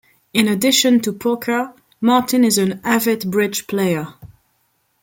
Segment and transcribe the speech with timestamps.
[0.33, 4.15] In addition to poker, Martin is an avid bridge player.